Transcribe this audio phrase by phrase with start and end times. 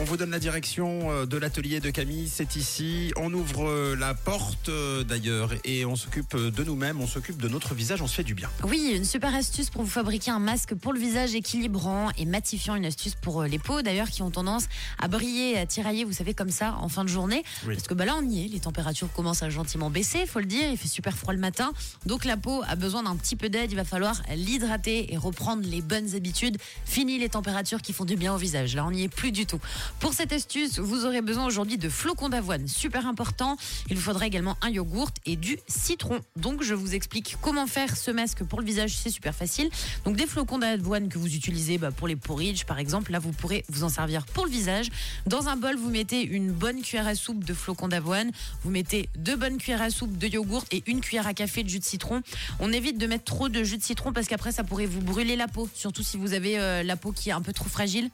[0.00, 3.12] On vous donne la direction euh, de l'atelier de Camille, c'est ici.
[3.16, 7.48] On ouvre euh, la porte euh, d'ailleurs et on s'occupe de nous-mêmes, on s'occupe de
[7.48, 8.48] notre visage, on se fait du bien.
[8.62, 12.76] Oui, une super astuce pour vous fabriquer un masque pour le visage équilibrant et matifiant.
[12.76, 14.66] Une astuce pour les peaux d'ailleurs qui ont tendance
[15.00, 17.42] à briller à tirailler, vous savez, comme ça en fin de journée.
[17.66, 17.74] Oui.
[17.74, 18.48] Parce que bah là, on y est.
[18.48, 20.70] Les températures commencent à gentiment baisser, faut le dire.
[20.70, 21.72] Il fait super froid le matin.
[22.06, 23.72] Donc la peau a besoin d'un petit peu d'aide.
[23.72, 26.56] Il va falloir l'hydrater et reprendre les bonnes habitudes.
[26.84, 28.76] Fini les températures qui font du bien au visage.
[28.76, 29.58] Là, on n'y est plus du tout.
[30.00, 33.56] Pour cette astuce, vous aurez besoin aujourd'hui de flocons d'avoine, super important.
[33.90, 36.20] Il vous faudra également un yogourt et du citron.
[36.36, 39.70] Donc, je vous explique comment faire ce masque pour le visage, c'est super facile.
[40.04, 43.32] Donc, des flocons d'avoine que vous utilisez bah, pour les porridge, par exemple, là, vous
[43.32, 44.88] pourrez vous en servir pour le visage.
[45.26, 48.30] Dans un bol, vous mettez une bonne cuillère à soupe de flocons d'avoine.
[48.62, 51.68] Vous mettez deux bonnes cuillères à soupe de yogourt et une cuillère à café de
[51.68, 52.22] jus de citron.
[52.60, 55.36] On évite de mettre trop de jus de citron parce qu'après, ça pourrait vous brûler
[55.36, 58.10] la peau, surtout si vous avez euh, la peau qui est un peu trop fragile.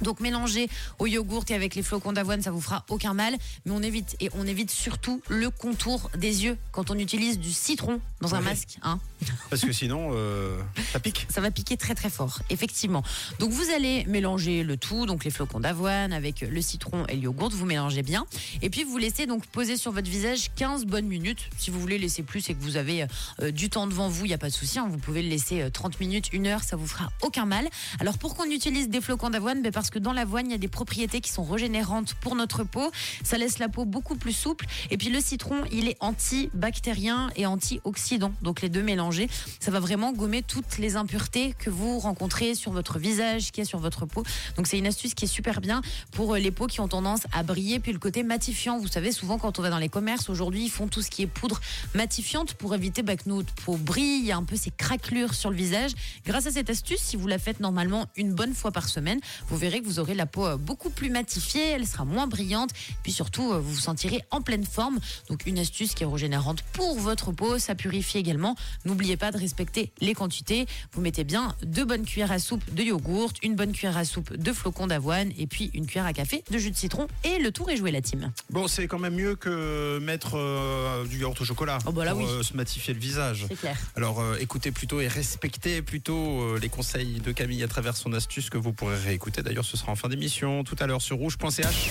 [0.00, 3.36] Donc mélangez au yogourt et avec les flocons d'avoine, ça vous fera aucun mal.
[3.66, 7.52] Mais on évite et on évite surtout le contour des yeux quand on utilise du
[7.52, 8.44] citron dans un Ouais.
[8.50, 8.78] masque.
[8.82, 8.98] Hein.
[9.50, 10.58] Parce que sinon, euh,
[10.92, 11.26] ça pique.
[11.28, 13.02] Ça va piquer très très fort, effectivement.
[13.38, 17.22] Donc vous allez mélanger le tout, donc les flocons d'avoine avec le citron et le
[17.22, 18.26] yogourt, vous mélangez bien.
[18.62, 21.48] Et puis vous laissez donc poser sur votre visage 15 bonnes minutes.
[21.58, 23.06] Si vous voulez laisser plus et que vous avez
[23.40, 24.78] euh, du temps devant vous, il n'y a pas de souci.
[24.78, 24.86] hein.
[24.90, 27.68] vous pouvez le laisser euh, 30 minutes, une heure, ça vous fera aucun mal.
[28.00, 30.58] Alors pourquoi on utilise des flocons d'avoine ben Parce que dans l'avoine, il y a
[30.58, 32.92] des propriétés qui sont régénérantes pour notre peau.
[33.24, 34.64] Ça laisse la peau beaucoup plus souple.
[34.92, 38.32] Et puis le citron, il est antibactérien et antioxydant.
[38.42, 42.70] Donc les deux mélangés, ça va vraiment gommer toutes les impuretés que vous rencontrez sur
[42.70, 44.22] votre visage, qui est sur votre peau.
[44.56, 47.22] Donc c'est une astuce qui est super bien pour euh, les peaux qui ont tendance
[47.32, 47.80] à briller.
[47.80, 50.70] Puis le côté matifiant, vous savez, souvent quand on va dans les commerces aujourd'hui, ils
[50.70, 51.60] font tout ce qui est poudre
[51.96, 55.90] matifiante pour éviter bah, que notre peau brille, un peu ces craquelures sur le visage.
[56.24, 59.56] Grâce à cette astuce, si vous la faites normalement une bonne fois par semaine, vous
[59.56, 62.70] verrez que vous aurez la peau euh, beaucoup plus matifiée, elle sera moins brillante,
[63.02, 64.98] puis surtout euh, vous vous sentirez en pleine forme.
[65.28, 68.56] Donc une astuce qui est régénérante pour votre peau, ça purifie également.
[68.84, 70.66] N'oubliez pas de respecter les quantités.
[70.92, 74.36] Vous mettez bien deux bonnes cuillères à soupe de yogourt, une bonne cuillère à soupe
[74.36, 77.50] de flocons d'avoine et puis une cuillère à café de jus de citron et le
[77.52, 78.30] tour est joué la team.
[78.50, 82.12] Bon, c'est quand même mieux que mettre euh, du yaourt au chocolat Oh, bah là,
[82.12, 82.26] pour oui.
[82.28, 83.46] euh, se matifier le visage.
[83.48, 83.76] C'est clair.
[83.96, 88.50] Alors euh, écoutez plutôt et respectez plutôt les conseils de Camille à travers son astuce
[88.50, 89.42] que vous pourrez réécouter.
[89.42, 91.90] D'ailleurs, ce sera en fin d'émission tout à l'heure sur rouge.ch.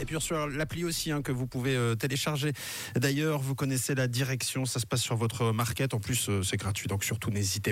[0.00, 2.52] Et puis sur l'appli aussi hein, que vous pouvez euh, télécharger.
[2.94, 5.92] D'ailleurs, vous connaissez la direction, ça se passe sur votre market.
[5.92, 7.58] En plus, euh, c'est gratuit, donc surtout n'hésitez